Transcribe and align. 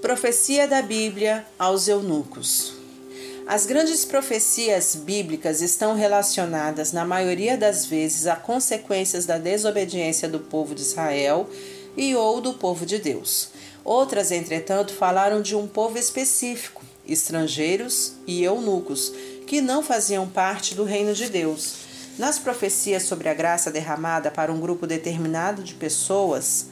Profecia 0.00 0.68
da 0.68 0.80
Bíblia 0.80 1.44
aos 1.58 1.88
eunucos. 1.88 2.74
As 3.48 3.66
grandes 3.66 4.04
profecias 4.04 4.94
bíblicas 4.94 5.60
estão 5.60 5.96
relacionadas, 5.96 6.92
na 6.92 7.04
maioria 7.04 7.58
das 7.58 7.84
vezes, 7.84 8.28
a 8.28 8.36
consequências 8.36 9.26
da 9.26 9.38
desobediência 9.38 10.28
do 10.28 10.38
povo 10.38 10.72
de 10.72 10.82
Israel 10.82 11.50
e 11.96 12.14
ou 12.14 12.40
do 12.40 12.54
povo 12.54 12.86
de 12.86 12.98
Deus. 12.98 13.48
Outras, 13.84 14.30
entretanto, 14.30 14.92
falaram 14.92 15.42
de 15.42 15.56
um 15.56 15.66
povo 15.66 15.98
específico, 15.98 16.84
estrangeiros 17.04 18.12
e 18.24 18.44
eunucos, 18.44 19.12
que 19.48 19.60
não 19.60 19.82
faziam 19.82 20.28
parte 20.28 20.76
do 20.76 20.84
reino 20.84 21.12
de 21.12 21.28
Deus. 21.28 21.74
Nas 22.16 22.38
profecias 22.38 23.02
sobre 23.02 23.28
a 23.28 23.34
graça 23.34 23.68
derramada 23.68 24.30
para 24.30 24.52
um 24.52 24.60
grupo 24.60 24.86
determinado 24.86 25.64
de 25.64 25.74
pessoas, 25.74 26.66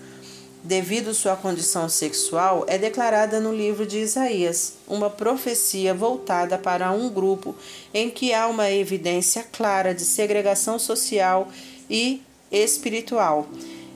devido 0.67 1.15
sua 1.15 1.37
condição 1.37 1.89
sexual, 1.89 2.65
é 2.67 2.77
declarada 2.77 3.41
no 3.41 3.55
livro 3.55 3.87
de 3.87 3.99
Isaías, 3.99 4.75
uma 4.89 5.09
profecia 5.09 5.95
voltada 5.95 6.59
para 6.59 6.91
um 6.91 7.09
grupo 7.09 7.55
em 7.95 8.11
que 8.11 8.35
há 8.35 8.49
uma 8.49 8.71
evidência 8.71 9.45
clara 9.45 9.95
de 9.95 10.05
segregação 10.05 10.77
social 10.79 11.49
e 11.89 12.21
espiritual. 12.51 13.47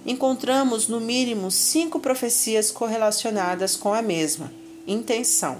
Encontramos 0.07 0.87
no 0.87 1.01
mínimo 1.01 1.51
cinco 1.51 1.99
profecias 1.99 2.71
correlacionadas 2.71 3.75
com 3.75 3.93
a 3.93 4.01
mesma 4.01 4.53
intenção 4.87 5.59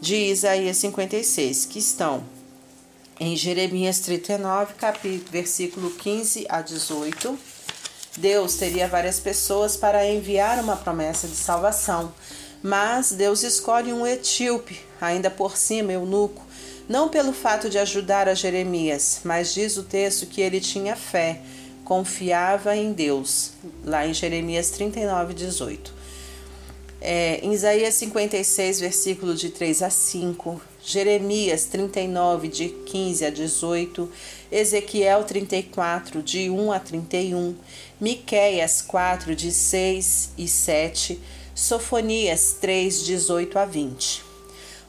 de 0.00 0.16
Isaías 0.16 0.76
56, 0.78 1.66
que 1.66 1.78
estão 1.78 2.24
em 3.20 3.36
Jeremias 3.36 4.00
39, 4.00 4.74
capítulo, 4.74 5.30
versículo 5.30 5.90
15 5.92 6.46
a 6.48 6.60
18 6.60 7.51
Deus 8.16 8.56
teria 8.56 8.86
várias 8.86 9.18
pessoas 9.18 9.74
para 9.74 10.06
enviar 10.06 10.58
uma 10.58 10.76
promessa 10.76 11.26
de 11.26 11.34
salvação, 11.34 12.12
mas 12.62 13.12
Deus 13.12 13.42
escolhe 13.42 13.90
um 13.92 14.06
etíope, 14.06 14.80
ainda 15.00 15.30
por 15.30 15.56
cima 15.56 15.92
eunuco, 15.92 16.44
não 16.86 17.08
pelo 17.08 17.32
fato 17.32 17.70
de 17.70 17.78
ajudar 17.78 18.28
a 18.28 18.34
Jeremias, 18.34 19.20
mas 19.24 19.54
diz 19.54 19.78
o 19.78 19.82
texto 19.82 20.26
que 20.26 20.42
ele 20.42 20.60
tinha 20.60 20.94
fé, 20.94 21.40
confiava 21.84 22.76
em 22.76 22.92
Deus, 22.92 23.52
lá 23.82 24.06
em 24.06 24.12
Jeremias 24.12 24.70
39, 24.70 25.32
18. 25.32 25.94
É, 27.04 27.40
em 27.42 27.52
Isaías 27.52 27.94
56, 27.94 28.78
versículo 28.78 29.34
de 29.34 29.50
3 29.50 29.82
a 29.82 29.90
5, 29.90 30.62
Jeremias 30.84 31.64
39, 31.64 32.46
de 32.46 32.68
15 32.68 33.24
a 33.24 33.30
18, 33.30 34.08
Ezequiel 34.52 35.24
34, 35.24 36.22
de 36.22 36.48
1 36.48 36.70
a 36.70 36.78
31, 36.78 37.56
Miqueias 38.00 38.80
4, 38.82 39.34
de 39.34 39.50
6 39.50 40.30
e 40.38 40.46
7, 40.46 41.20
Sofonias 41.56 42.56
3, 42.60 43.04
18 43.04 43.58
a 43.58 43.64
20. 43.64 44.31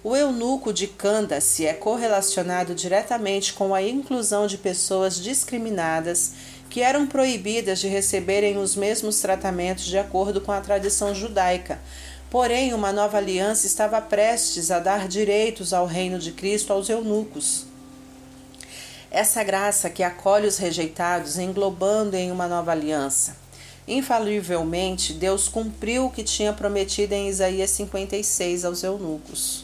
O 0.03 0.15
eunuco 0.15 0.73
de 0.73 0.85
Candace 0.85 1.65
é 1.65 1.73
correlacionado 1.73 2.75
diretamente 2.75 3.53
com 3.53 3.73
a 3.73 3.81
inclusão 3.81 4.47
de 4.47 4.57
pessoas 4.57 5.15
discriminadas 5.15 6.33
que 6.69 6.81
eram 6.81 7.07
proibidas 7.07 7.79
de 7.79 7.87
receberem 7.87 8.57
os 8.57 8.75
mesmos 8.75 9.19
tratamentos 9.21 9.85
de 9.85 9.97
acordo 9.97 10.41
com 10.41 10.51
a 10.51 10.59
tradição 10.59 11.15
judaica, 11.15 11.79
Porém, 12.33 12.73
uma 12.73 12.91
nova 12.91 13.17
aliança 13.17 13.67
estava 13.67 14.01
prestes 14.01 14.71
a 14.71 14.79
dar 14.79 15.07
direitos 15.07 15.71
ao 15.71 15.85
reino 15.85 16.17
de 16.17 16.31
Cristo 16.31 16.73
aos 16.73 16.89
eunucos. 16.89 17.67
Essa 19.11 19.43
graça 19.43 19.87
que 19.87 20.01
acolhe 20.01 20.47
os 20.47 20.57
rejeitados, 20.57 21.37
englobando 21.37 22.15
em 22.15 22.31
uma 22.31 22.47
nova 22.47 22.71
aliança. 22.71 23.37
Infalivelmente, 23.87 25.13
Deus 25.13 25.47
cumpriu 25.47 26.07
o 26.07 26.09
que 26.09 26.23
tinha 26.23 26.51
prometido 26.51 27.13
em 27.13 27.29
Isaías 27.29 27.69
56 27.69 28.65
aos 28.65 28.81
eunucos. 28.81 29.63